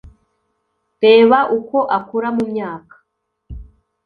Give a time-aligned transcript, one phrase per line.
[1.03, 2.95] reba uko akura mu myaka